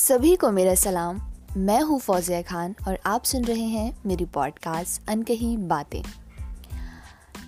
[0.00, 1.20] सभी को मेरा सलाम।
[1.56, 6.02] मैं हूँ फौजिया खान और आप सुन रहे हैं मेरी पॉडकास्ट अनकही बातें।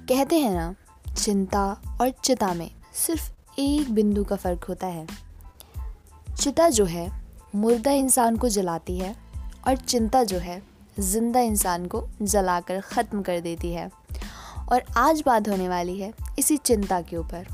[0.08, 0.74] कहते हैं ना,
[1.16, 1.64] चिंता
[2.00, 5.06] और चिता में सिर्फ़ एक बिंदु का फ़र्क होता है।
[6.40, 7.10] चिता जो है,
[7.54, 9.16] मुर्दा इंसान को जलाती है
[9.68, 10.62] और चिंता जो है,
[11.00, 13.90] ज़िंदा इंसान को जलाकर ख़त्म कर देती है।
[14.72, 17.46] और आज बात होने वाली है इसी चिंता के ऊपर,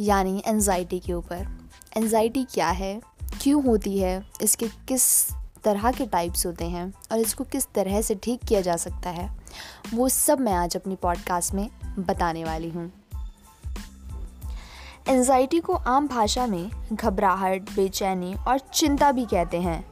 [0.00, 1.46] यानी एनजाइटी के ऊपर।
[1.96, 3.00] एनजाइटी क्या है?
[3.40, 4.26] क्यों होती है?
[4.42, 5.30] इसके किस
[5.64, 6.94] तरह के टाइप्स होते हैं?
[7.12, 9.30] और इसको किस तरह से ठीक किया जा सकता है?
[9.94, 12.92] वो सब मैं आज अपनी पॉडकास्ट में बताने वाली हूँ।
[15.08, 19.86] एनजाइटी को आम भाषा में घबराहट, बेचैनी और चिंता भी कहते हैं।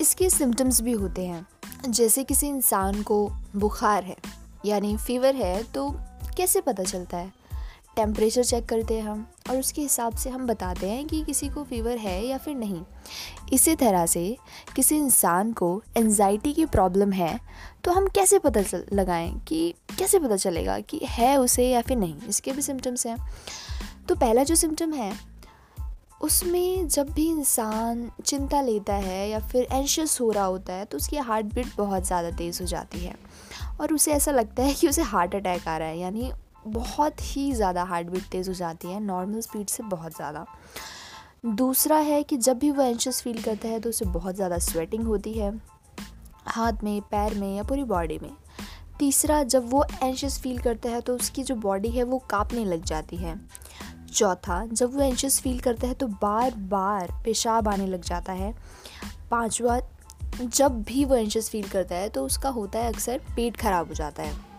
[0.00, 1.46] इसके सिम्टम्स भी होते हैं।
[1.88, 4.16] जैसे किसी इंसान को बुखार है,
[4.64, 5.90] यानी फीवर है तो
[6.36, 7.43] कैसे पता चलता है?
[7.96, 11.64] टेम्परेचर चेक करते हैं हम और उसके हिसाब से हम बताते हैं कि किसी को
[11.64, 12.82] फीवर है या फिर नहीं।
[13.52, 14.36] इसी तरह से
[14.76, 17.38] किसी इंसान को एनजाइटी की प्रॉब्लम है
[17.84, 21.96] तो हम कैसे पता चल, लगाएँ कि कैसे पता चलेगा कि है उसे या फिर
[21.96, 22.16] नहीं?
[22.28, 23.16] इसके भी सिम्टम्स हैं।
[24.08, 25.12] तो पहला जो सिम्टम है,
[26.20, 30.96] उसमें जब भी इंसान चिंता लेता है या फिर एंशियस हो रहा होता है तो
[30.96, 33.14] उसकी हार्ट बीट बहुत ज़्यादा तेज़ हो जाती है।
[33.80, 36.30] और उसे ऐसा लगता है कि उसे हार्ट अटैक आ रहा है, यानी
[36.66, 40.46] बहुत ही ज़्यादा हार्ट बीट तेज़ हो जाती है नॉर्मल स्पीड से बहुत ज़्यादा।
[41.46, 45.04] दूसरा है कि जब भी वो एंशियस फील करता है तो उसे बहुत ज़्यादा स्वेटिंग
[45.04, 45.52] होती है,
[46.46, 48.30] हाथ में, पैर में या पूरी बॉडी में।
[48.98, 52.84] तीसरा, जब वो एंशियस फील करता है तो उसकी जो बॉडी है वो कांपने लग
[52.84, 53.38] जाती है।
[54.08, 58.52] चौथा, जब वो एंशियस फील करता है तो बार बार पेशाब आने लग जाता है।
[59.30, 59.78] पांचवा,
[60.36, 63.94] जब भी वो एंशियस फील करता है तो उसका होता है अक्सर पेट खराब हो
[63.94, 64.53] जाता है।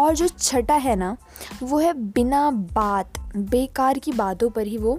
[0.00, 1.16] और जो छठा है ना,
[1.62, 4.98] वो है बिना बात, बेकार की बातों पर ही वो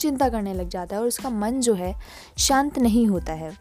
[0.00, 1.94] चिंता करने लग जाता है और उसका मन जो है
[2.38, 3.52] शांत नहीं होता है।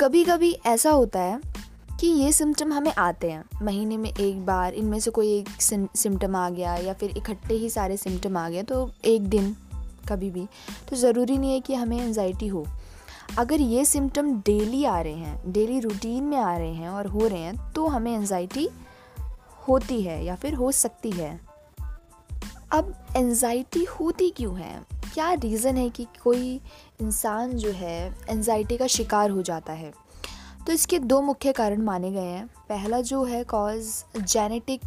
[0.00, 1.40] कभी कभी ऐसा होता है
[2.00, 5.48] कि ये सिम्टम हमें आते हैं। महीने में एक बार, इनमें से कोई एक
[5.96, 9.54] सिम्टम आ गया या फिर इकट्ठे ही सारे सिम्टम आ गए तो एक दिन
[10.08, 10.46] कभी भी
[10.90, 12.64] तो ज़रूरी नहीं है कि हमें एनजाइटी हो।
[13.38, 17.26] अगर ये सिम्टम डेली आ रहे हैं डेली रूटीन में आ रहे हैं और हो
[17.26, 18.68] रहे हैं तो हमें एनजाइटी
[19.68, 21.40] होती है या फिर हो सकती है।
[22.72, 24.86] अब एनजाइटी होती क्यों है?
[25.14, 26.60] क्या रीज़न है कि कोई
[27.00, 29.92] इंसान जो है एनजाइटी का शिकार हो जाता है?
[30.66, 34.80] तो इसके दो मुख्य कारण माने गए हैं। पहला जो है कॉज जेनेटिक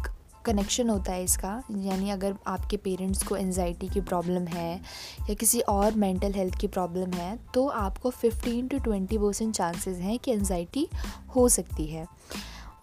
[0.46, 4.80] कनेक्शन होता है इसका। यानी अगर आपके पेरेंट्स को एनजाइटी की प्रॉब्लम है
[5.20, 9.98] या किसी और मेंटल हेल्थ की प्रॉब्लम है तो आपको 15 टू 20 परसेंट चांसेस
[9.98, 10.88] हैं कि एनजाइटी
[11.36, 12.06] हो सकती है।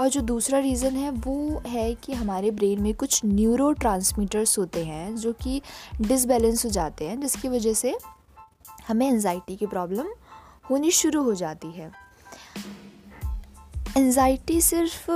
[0.02, 3.74] और जो दूसरा रीज़न है, वो है कि हमारे ब्रेन में कुछ न्यूरो
[4.58, 5.62] होते हैं जो कि
[6.02, 7.98] डिसबैलेंस हो जाते हैं, जिसकी वजह से
[8.88, 10.08] हमें एनजाइटी की प्रॉब्लम
[10.70, 12.01] होनी शुरू हो जाती है।
[13.98, 15.10] एनजाइटी सिर्फ़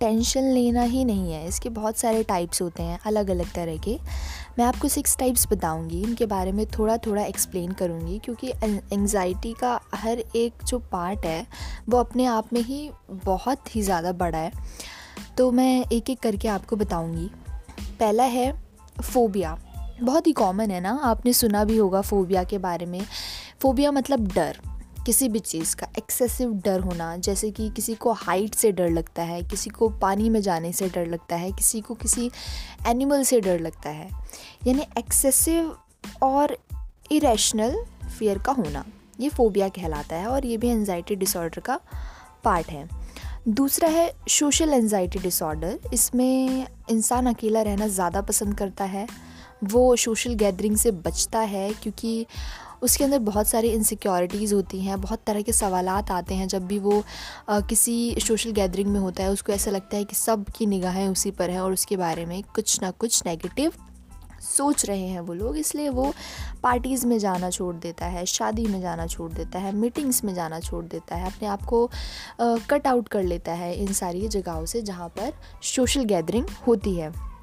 [0.00, 3.96] टेंशन लेना ही नहीं है। इसके बहुत सारे टाइप्स होते हैं अलग अलग तरह के।
[4.58, 8.52] मैं आपको सिक्स टाइप्स बताऊँगी, इनके बारे में थोड़ा थोड़ा एक्सप्लेन करूँगी, क्योंकि
[8.92, 11.46] एनजाइटी का हर एक जो पार्ट है,
[11.88, 14.52] वो अपने आप में ही बहुत ही ज़्यादा बड़ा है।
[15.38, 17.30] तो मैं एक एक करके आपको बताऊँगी।
[18.00, 18.52] पहला है
[19.02, 19.58] फ़ोबिया
[20.02, 21.00] बहुत ही कॉमन है ना?
[21.02, 23.00] आपने सुना भी होगा फ़ोबिया के बारे में।
[23.60, 24.56] फ़ोबिया मतलब डर।
[25.06, 29.22] किसी भी चीज़ का एक्सेसिव डर होना, जैसे कि किसी को हाइट से डर लगता
[29.22, 32.30] है, किसी को पानी में जाने से डर लगता है, किसी को किसी
[32.86, 34.08] एनिमल से डर लगता है,
[34.66, 35.76] यानी एक्सेसिव
[36.22, 36.56] और
[37.12, 37.76] इरेशनल
[38.18, 38.84] फियर का होना,
[39.20, 41.80] ये फोबिया कहलाता है और ये भी एनजाइटी डिसऑर्डर का
[42.44, 42.88] पार्ट है।
[43.48, 49.06] दूसरा है सोशल एनजाइटी डिसऑर्डर इसमें इंसान अकेला रहना ज़्यादा पसंद करता है,
[49.64, 52.26] वो सोशल गैदरिंग से बचता है, क्योंकि
[52.86, 56.78] उसके अंदर बहुत सारी इनसिक्योरिटीज़ होती हैं बहुत तरह के सवाल आते हैं जब भी
[56.78, 57.04] वो
[57.48, 61.08] आ, किसी सोशल गैदरिंग में होता है उसको ऐसा लगता है कि सब की निगाहें
[61.08, 63.72] उसी पर हैं और उसके बारे में कुछ ना कुछ नेगेटिव
[64.56, 66.12] सोच रहे हैं वो लोग इसलिए वो
[66.62, 70.60] पार्टीज़ में जाना छोड़ देता है शादी में जाना छोड़ देता है मीटिंग्स में जाना
[70.60, 71.90] छोड़ देता है अपने आप को
[72.40, 75.32] कट आउट कर लेता है इन सारी जगहों से जहाँ पर
[75.62, 77.35] सोशल गैदरिंग होती है।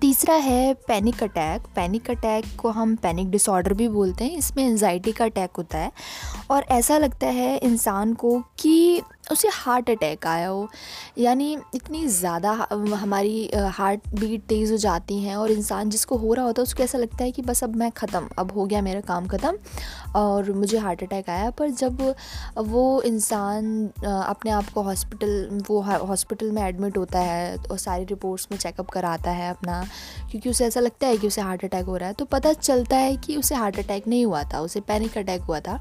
[0.00, 5.12] तीसरा है पैनिक अटैक पैनिक अटैक को हम पैनिक डिसऑर्डर भी बोलते हैं। इसमें एनजाइटी
[5.12, 5.92] का अटैक होता है।
[6.50, 10.68] और ऐसा लगता है इंसान को कि उसे हार्ट अटैक आया हो।
[11.18, 16.44] यानी इतनी ज़्यादा हमारी हार्ट बीट तेज़ हो जाती हैं और इंसान जिसको हो रहा
[16.44, 19.00] होता है उसको ऐसा लगता है कि बस अब मैं ख़त्म, अब हो गया मेरा
[19.02, 19.58] काम ख़त्म
[20.16, 22.02] और मुझे हार्ट अटैक आया। पर जब
[22.58, 28.48] वो इंसान अपने आप को हॉस्पिटल वो हॉस्पिटल में एडमिट होता है और सारी रिपोर्ट्स
[28.52, 29.82] में चेकअप कराता है अपना,
[30.30, 32.96] क्योंकि उसे ऐसा लगता है कि उसे हार्ट अटैक हो रहा है तो पता चलता
[32.96, 35.80] है कि उसे हार्ट अटैक नहीं हुआ था, उसे पैनिक अटैक हुआ था।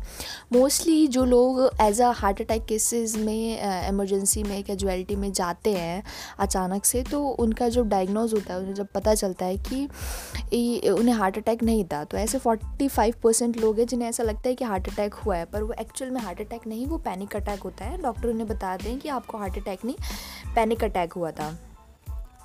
[0.54, 6.04] मोस्टली जो लोग as a heart attack cases में एमरजेंसी में कैजुअलिटी में जाते हैं
[6.40, 11.16] अचानक से तो उनका जो डायग्नोज होता है, उन्हें जब पता चलता है कि उन्हें
[11.16, 14.56] हार्ट अटैक नहीं था तो ऐसे फोर्टी फाइव परसेंट लोग हैं जिन्हें ऐसा लगता है
[14.56, 17.60] कि हार्ट अटैक हुआ है, पर वो एक्चुअल में हार्ट अटैक नहीं, वो पैनिक अटैक
[17.60, 21.58] होता है। डॉक्टर उन्हें बताते हैं कि आपको हार्ट अटैक नहीं पैनिक अटैक हुआ था।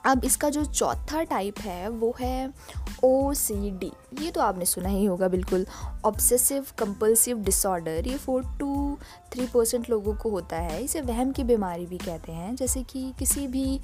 [0.06, 2.53] अब इसका जो चौथा टाइप है, वो है
[3.05, 3.91] ओ सी डी
[4.23, 5.67] ये तो आपने सुना ही होगा बिल्कुल।
[6.05, 8.99] ऑब्सेसिव कंपल्सिव डिसऑर्डर ये फोर टू
[9.33, 13.12] थ्री परसेंट लोगों को होता है। इसे वहम की बीमारी भी कहते हैं। जैसे कि
[13.19, 13.81] किसी भी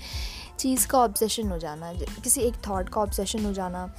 [0.58, 3.93] चीज़ का ऑब्सेशन हो जाना, किसी एक थॉट का ऑब्सेशन हो जाना,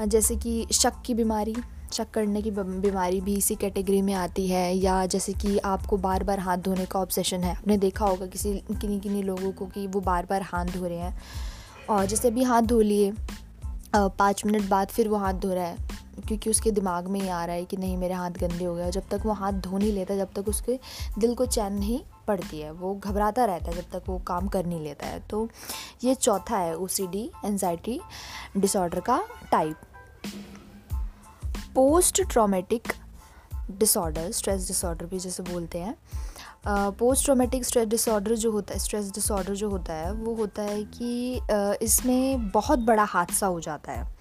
[0.00, 1.54] जैसे कि शक की बीमारी,
[1.92, 6.24] शक करने की बीमारी भी इसी कैटेगरी में आती है। या जैसे कि आपको बार
[6.24, 9.86] बार हाथ धोने का ऑब्सेशन है। आपने देखा होगा किसी किन्हीं किन्हीं लोगों को कि
[9.86, 11.18] वो बार बार हाथ धो रहे हैं।
[11.90, 13.12] और जैसे अभी हाथ धो लिए
[13.94, 15.76] पाँच मिनट बाद फिर वो हाथ धो रहा है,
[16.18, 18.90] क्योंकि उसके दिमाग में ये आ रहा है कि नहीं, मेरे हाथ गंदे हो गए
[18.90, 20.78] जब तक वो हाथ धो नहीं लेता, जब तक उसके
[21.18, 24.66] दिल को चैन नहीं पड़ती है, वो घबराता रहता है जब तक वो काम कर
[24.66, 25.48] नहीं लेता है। तो
[26.04, 28.00] ये चौथा है O C D anxiety
[28.56, 29.22] disorder का
[29.52, 29.76] type
[31.74, 32.92] post traumatic
[33.70, 35.94] disorder stress disorder भी जैसे बोलते हैं
[36.68, 40.82] पोस्ट ट्रोमेटिक स्ट्रेस डिसऑर्डर जो होता है स्ट्रेस डिसऑर्डर जो होता है वो होता है
[40.84, 44.14] कि uh, इसमें बहुत बड़ा हादसा हो जाता है।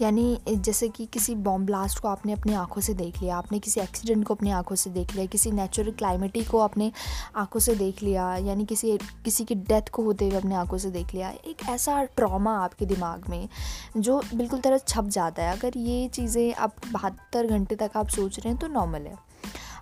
[0.00, 3.80] यानी जैसे कि किसी बॉम्ब ब्लास्ट को आपने अपनी आँखों से देख लिया आपने किसी
[3.80, 6.90] एक्सीडेंट को अपनी आँखों से देख लिया किसी नेचुरल क्लाइमेटी को अपने
[7.36, 10.90] आँखों से देख लिया यानी किसी किसी की डेथ को होते हुए अपने आँखों से
[10.90, 13.48] देख लिया एक ऐसा ट्रॉमा आपके दिमाग में
[13.96, 18.38] जो बिल्कुल तरह छप जाता है। अगर ये चीज़ें आप बहत्तर घंटे तक आप सोच
[18.38, 19.16] रहे हैं तो नॉर्मल है।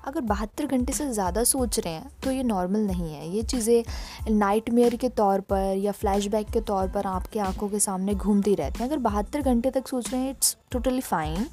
[0.05, 4.31] अगर बहत्तर घंटे से ज़्यादा सोच रहे हैं तो ये नॉर्मल नहीं है। ये चीज़ें
[4.31, 8.83] नाइट के तौर पर या फ्लैशबैक के तौर पर आपके आँखों के सामने घूमती रहती
[8.83, 11.47] हैं। अगर बहत्तर घंटे तक सोच रहे हैं इट्स टोटली फाइन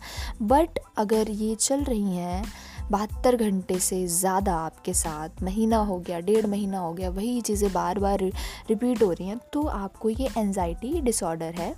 [0.44, 2.44] बट अगर ये चल रही हैं,
[2.92, 7.72] बहत्तर घंटे से ज़्यादा आपके साथ, महीना हो गया, डेढ़ महीना हो गया, वही चीज़ें
[7.74, 11.74] बार बार रिपीट हो रही हैं तो आपको ये एनजाइटी डिसऑर्डर है।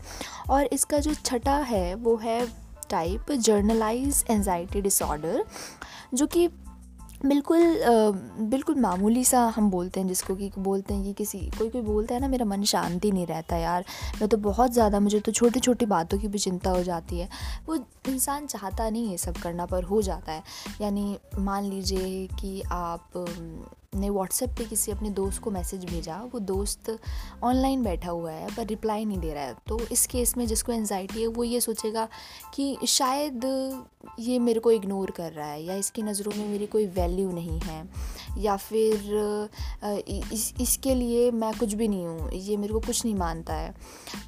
[0.50, 2.46] और इसका जो छठा है, वो है
[2.90, 5.44] टाइप जर्नलाइज एनजाइटी डिसऑर्डर
[6.14, 6.48] जो कि
[7.22, 7.62] बिल्कुल
[8.50, 12.16] बिल्कुल मामूली सा हम बोलते हैं जिसको कि बोलते हैं कि किसी, कोई कोई बोलता
[12.16, 13.86] है ना, मेरा मन शांति नहीं रहता यार।
[14.22, 17.30] मैं तो बहुत ज़्यादा, मुझे तो छोटी छोटी बातों की भी चिंता हो जाती है।
[17.68, 17.76] वो
[18.10, 20.44] इंसान चाहता नहीं ये सब करना, पर हो जाता है।
[20.82, 23.26] यानी मान लीजिए कि आप
[23.94, 26.98] ने व्हाट्सएप पे किसी अपने दोस्त को मैसेज भेजा, वो दोस्त
[27.44, 30.72] ऑनलाइन बैठा हुआ है, पर रिप्लाई नहीं दे रहा है। तो इस केस में जिसको
[30.72, 32.08] एनजाइटी है, वो ये सोचेगा
[32.56, 33.46] कि शायद
[34.20, 37.60] ये मेरे को इग्नोर कर रहा है, या इसकी नज़रों में मेरी कोई वैल्यू नहीं
[37.60, 37.84] है,
[38.38, 39.50] या फिर
[39.84, 43.74] इस, इसके लिए मैं कुछ भी नहीं हूँ, ये मेरे को कुछ नहीं मानता है।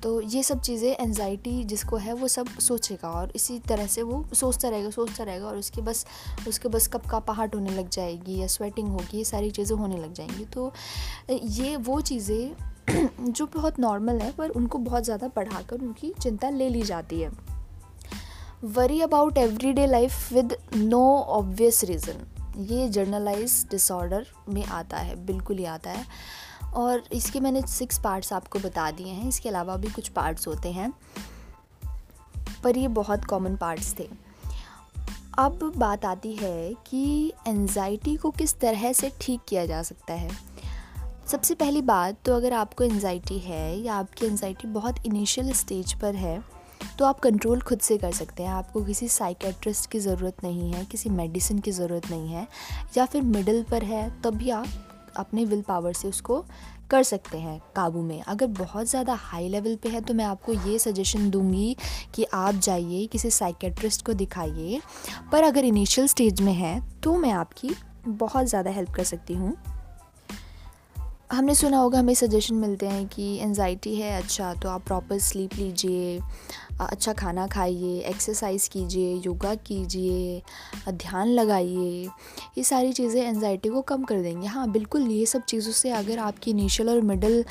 [0.04, 4.24] तो ये सब चीज़ें एनजाइटी जिसको है, वो सब सोचेगा और इसी तरह से वो
[4.34, 6.06] सोचता रहेगा सोचता रहेगा और उसके बस
[6.48, 9.98] उसके बस कब का पहाड़ होने लग जाएगी या स्वेटिंग होगी, ये सारी चीज़ें होने
[9.98, 10.72] लग जाएँगी। तो
[11.32, 12.56] ये वो चीज़ें
[13.22, 17.32] जो बहुत नॉर्मल है, पर उनको बहुत ज़्यादा बढ़ाकर उनकी चिंता ले ली जाती है।
[18.64, 19.38] Worry about
[19.74, 22.26] everyday life with no obvious reason
[22.58, 26.06] ये जर्नलाइज डिसऑर्डर में आता है, बिल्कुल ही आता है।
[26.74, 30.72] और इसके मैंने सिक्स पार्ट्स आपको बता दिए हैं, इसके अलावा भी कुछ पार्ट्स होते
[30.72, 30.94] हैं।
[32.64, 34.08] पर ये बहुत कॉमन पार्ट्स थे।
[35.40, 40.30] अब बात आती है कि एनजाइटी को किस तरह से ठीक किया जा सकता है।
[41.28, 46.16] सबसे पहली बात तो अगर आपको एनजाइटी है या आपकी एनजाइटी बहुत इनिशियल स्टेज पर
[46.16, 46.42] है
[47.00, 50.86] तो आप कंट्रोल खुद से कर सकते हैं। आपको किसी साइकेट्रिस्ट की ज़रूरत नहीं है,
[50.86, 52.48] किसी मेडिसिन की ज़रूरत नहीं है,
[52.98, 54.68] या फिर मिडल पर है, तब भी आप
[55.18, 56.44] अपने विल पावर से उसको
[56.92, 60.54] कर सकते हैं काबू में। अगर बहुत ज़्यादा हाई लेवल पे है तो मैं आपको
[60.70, 61.76] ये सजेशन दूँगी
[62.16, 64.82] कि आप जाइए, किसी साइकेट्रिस्ट को दिखाइए।
[65.32, 67.76] पर अगर इनिशियल स्टेज में है तो मैं आपकी
[68.08, 69.56] बहुत ज़्यादा हेल्प कर सकती हूँ।
[71.34, 75.54] हमने सुना होगा, हमें सजेशन मिलते हैं कि एनजाइटी है अच्छा तो आप प्रॉपर स्लीप
[75.56, 76.20] लीजिए
[76.82, 80.42] अच्छा खाना खाइए एक्सरसाइज कीजिए योगा कीजिए
[80.90, 82.08] ध्यान लगाइए,
[82.58, 86.20] ये सारी चीज़ें एनजाइटी को कम कर देंगे। हाँ बिल्कुल, ये सब चीज़ों से अगर
[86.20, 87.44] आपकी इनिशियल और मिडल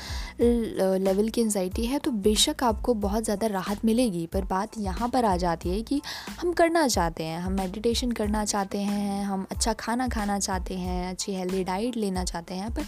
[0.99, 5.25] लेवल की एनजाइटी है तो बेशक आपको बहुत ज़्यादा राहत मिलेगी। पर बात यहाँ पर
[5.25, 6.01] आ जाती है कि
[6.39, 11.09] हम करना चाहते हैं, हम मेडिटेशन करना चाहते हैं, हम अच्छा खाना खाना चाहते हैं,
[11.09, 12.85] अच्छी हेल्दी डाइट लेना चाहते हैं, पर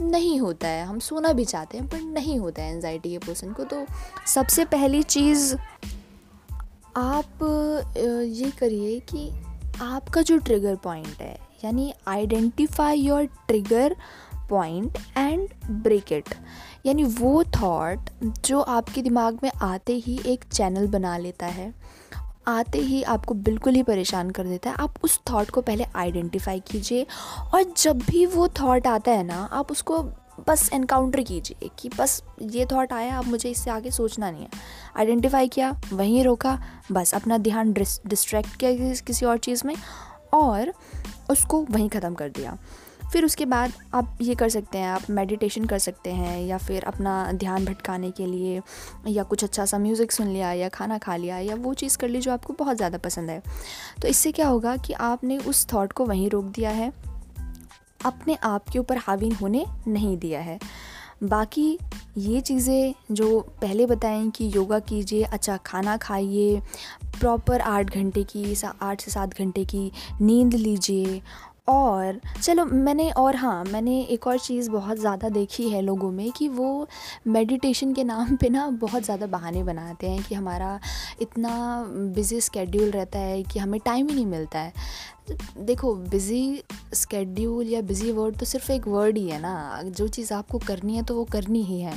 [0.00, 3.52] नहीं होता है। हम सोना भी चाहते हैं, पर नहीं होता है एनजाइटी के पर्सन
[3.52, 3.84] को। तो
[4.26, 5.54] सबसे पहली चीज़,
[6.96, 7.42] आप
[8.28, 9.30] ये करिए कि
[9.82, 13.96] आपका जो ट्रिगर पॉइंट है, यानी identify your trigger
[14.50, 16.34] point and break it
[16.86, 18.10] यानी वो थॉट
[18.44, 21.72] जो आपके दिमाग में आते ही एक चैनल बना लेता है।
[22.46, 26.60] आते ही आपको बिल्कुल ही परेशान कर देता है। आप उस थॉट को पहले आइडेंटिफाई
[26.60, 27.06] कीजिए
[27.54, 30.02] और जब भी वो थॉट आता है ना, आप उसको
[30.48, 34.48] बस इनकाउंटर कीजिए कि बस ये थॉट आया, अब मुझे इससे आगे सोचना नहीं है।
[34.96, 36.58] आइडेंटिफाई किया, वहीं रोका,
[36.92, 39.74] बस अपना ध्यान डिस्ट्रैक्ट किया किसी और चीज़ में
[40.34, 40.72] और
[41.30, 42.56] उसको वहीं ख़त्म कर दिया।
[43.12, 46.84] फिर उसके बाद आप ये कर सकते हैं, आप मेडिटेशन कर सकते हैं या फिर
[46.84, 48.60] अपना ध्यान भटकाने के लिए
[49.08, 52.08] या कुछ अच्छा सा म्यूज़िक सुन लिया या खाना खा लिया या वो चीज़ कर
[52.08, 53.42] ली जो आपको बहुत ज़्यादा पसंद है।
[54.02, 56.92] तो इससे क्या होगा कि आपने उस थॉट को वहीं रोक दिया है,
[58.00, 60.58] अपने आप के ऊपर हावी होने नहीं दिया है।
[61.22, 61.78] बाकी
[62.18, 66.60] ये चीज़ें जो पहले बताएँ कि योगा कीजिए अच्छा खाना खाइए
[67.20, 71.20] प्रॉपर आठ घंटे की आठ से सात घंटे की नींद लीजिए
[71.68, 76.30] और चलो मैंने, और हाँ मैंने एक और चीज़ बहुत ज़्यादा देखी है लोगों में
[76.32, 76.86] कि वो
[77.26, 80.78] मेडिटेशन के नाम पे ना बहुत ज़्यादा बहाने बनाते हैं कि हमारा
[81.22, 81.52] इतना
[82.14, 84.72] बिज़ी स्केड्यूल रहता है कि हमें टाइम ही नहीं मिलता है।
[85.58, 86.62] देखो बिज़ी
[86.94, 90.96] स्केड्यूल या बिज़ी वर्ड तो सिर्फ़ एक वर्ड ही है ना। जो चीज़ आपको करनी
[90.96, 91.94] है तो वो करनी ही है।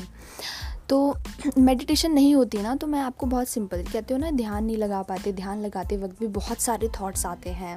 [0.89, 1.15] तो
[1.57, 5.01] मेडिटेशन नहीं होती ना तो मैं आपको बहुत सिंपल कहते हो ना, ध्यान नहीं लगा
[5.03, 7.75] पाते, ध्यान लगाते वक्त भी बहुत सारे थॉट्स आते हैं।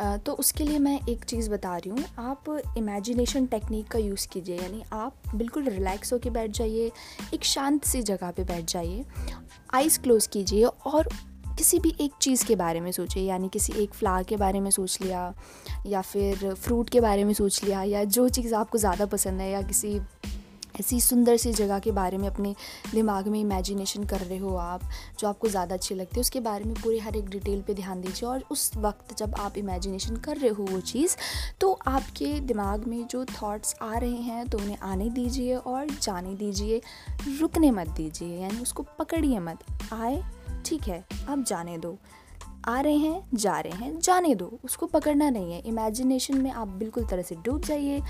[0.00, 2.44] तो उसके लिए मैं एक चीज़ बता रही हूँ। आप
[2.78, 6.90] इमेजिनेशन टेक्निक का यूज़ कीजिए, यानी आप बिल्कुल रिलैक्स होकर बैठ जाइए,
[7.34, 9.04] एक शांत सी जगह पे बैठ जाइए
[9.74, 11.08] आइज़ क्लोज़ कीजिए और
[11.58, 14.70] किसी भी एक चीज़ के बारे में सोचिए, यानी किसी एक फ्लावर के बारे में
[14.70, 15.34] सोच लिया,
[15.86, 19.50] या फिर फ्रूट के बारे में सोच लिया, या जो चीज़ आपको ज़्यादा पसंद है,
[19.50, 19.98] या किसी
[20.80, 22.54] ऐसी सुंदर सी जगह के बारे में अपने
[22.92, 24.80] दिमाग में इमेजिनेशन कर रहे हो आप,
[25.20, 28.00] जो आपको ज़्यादा अच्छी लगती है, उसके बारे में पूरी हर एक डिटेल पे ध्यान
[28.00, 31.16] दीजिए। और उस वक्त जब आप इमेजिनेशन कर रहे हो वो चीज़
[31.60, 36.34] तो आपके दिमाग में जो थॉट्स आ रहे हैं तो उन्हें आने दीजिए और जाने
[36.34, 36.80] दीजिए।
[37.40, 40.22] रुकने मत दीजिए, यानी उसको पकड़िए मत। आए,
[40.66, 41.96] ठीक है आप जाने दो।
[42.68, 46.68] आ रहे हैं, जा रहे हैं, जाने दो। उसको पकड़ना नहीं है। इमेजिनेशन में आप
[46.78, 48.00] बिल्कुल तरह से डूब जाइए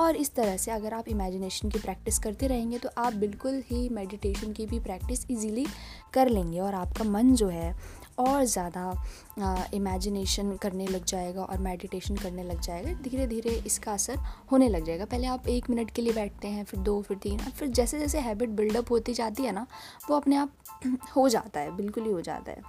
[0.00, 3.88] और इस तरह से अगर आप इमेजिनेशन की प्रैक्टिस करते रहेंगे तो आप बिल्कुल ही
[3.88, 5.66] मेडिटेशन की भी प्रैक्टिस इजीली
[6.14, 7.74] कर लेंगे और आपका मन जो है
[8.18, 14.18] और ज़्यादा इमेजिनेशन करने लग जाएगा और मेडिटेशन करने लग जाएगा। धीरे धीरे इसका असर
[14.52, 17.38] होने लग जाएगा। पहले आप एक मिनट के लिए बैठते हैं, फिर दो, फिर तीन
[17.38, 19.66] फिर जैसे जैसे हैबिट बिल्डअप होती जाती है ना,
[20.10, 20.52] वो अपने आप
[21.16, 22.62] हो जाता है, बिल्कुल ही हो जाता है।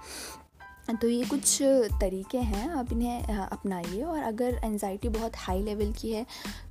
[0.90, 1.58] तो ये कुछ
[2.00, 6.24] तरीके हैं, आप इन्हें अपनाइए और अगर एनजाइटी बहुत हाई लेवल की है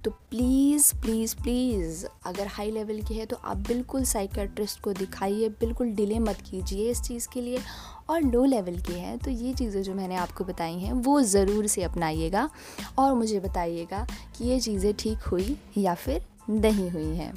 [0.03, 5.49] तो प्लीज़ प्लीज़ प्लीज़ अगर हाई लेवल की है तो आप बिल्कुल साइकेट्रिस्ट को दिखाइए,
[5.49, 7.59] बिल्कुल डिले मत कीजिए इस चीज़ के लिए
[8.09, 11.67] और लो लेवल की है। तो ये चीज़ें जो मैंने आपको बताई हैं, वो ज़रूर
[11.67, 12.49] से अपनाइएगा
[12.99, 14.05] और मुझे बताइएगा
[14.37, 17.33] कि ये चीज़ें ठीक हुई या फिर नहीं हुई हैं।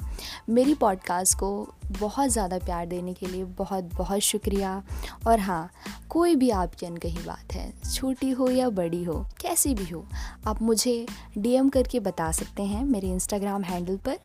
[0.49, 1.51] मेरी पॉडकास्ट को
[1.99, 4.81] बहुत ज़्यादा प्यार देने के लिए बहुत बहुत शुक्रिया।
[5.27, 5.69] और हाँ
[6.09, 10.05] कोई भी आपकी अनकही बात है, छोटी हो या बड़ी हो, कैसी भी हो,
[10.47, 11.05] आप मुझे
[11.37, 14.17] डीएम करके बता सकते हैं मेरे इंस्टाग्राम हैंडल पर।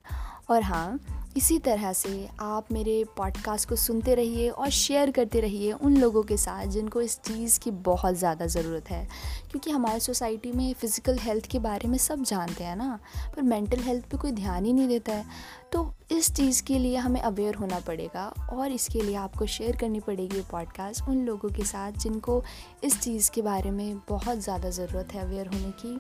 [0.51, 0.99] और हाँ
[1.37, 6.23] इसी तरह से आप मेरे पॉडकास्ट को सुनते रहिए और शेयर करते रहिए उन लोगों
[6.23, 9.03] के साथ जिनको इस चीज़ की बहुत ज़्यादा ज़रूरत है।
[9.51, 12.99] क्योंकि हमारे सोसाइटी में फ़िज़िकल हेल्थ के बारे में सब जानते हैं ना,
[13.37, 15.25] पर मेंटल हेल्थ पे कोई ध्यान ही नहीं देता है।
[15.73, 20.01] तो इस चीज़ के लिए हमें अवेयर होना पड़ेगा और इसके लिए आपको शेयर करनी
[20.01, 22.43] पड़ेगी ये पॉडकास्ट उन लोगों के साथ जिनको
[22.85, 25.99] इस चीज़ के बारे में बहुत ज़्यादा ज़रूरत है अवेयर होने की।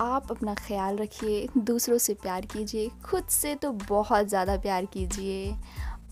[0.00, 5.54] आप अपना ख्याल रखिए, दूसरों से प्यार कीजिए, खुद से तो बहुत ज़्यादा प्यार कीजिए।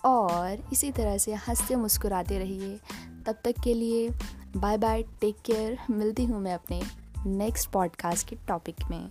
[0.04, 2.78] और इसी तरह से हँसते मुस्कुराते रहिए।
[3.26, 4.10] तब तक के लिए
[4.56, 6.82] बाय बाय टेक केयर मिलती हूँ मैं अपने
[7.26, 9.10] नेक्स्ट पॉडकास्ट के टॉपिक में।